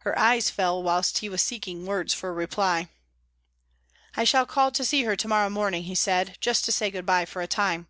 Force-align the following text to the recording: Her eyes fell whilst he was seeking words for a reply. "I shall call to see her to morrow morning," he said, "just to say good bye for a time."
Her 0.00 0.18
eyes 0.18 0.50
fell 0.50 0.82
whilst 0.82 1.16
he 1.20 1.30
was 1.30 1.40
seeking 1.40 1.86
words 1.86 2.12
for 2.12 2.28
a 2.28 2.32
reply. 2.34 2.90
"I 4.14 4.22
shall 4.22 4.44
call 4.44 4.70
to 4.70 4.84
see 4.84 5.04
her 5.04 5.16
to 5.16 5.28
morrow 5.28 5.48
morning," 5.48 5.84
he 5.84 5.94
said, 5.94 6.36
"just 6.42 6.66
to 6.66 6.72
say 6.72 6.90
good 6.90 7.06
bye 7.06 7.24
for 7.24 7.40
a 7.40 7.46
time." 7.46 7.88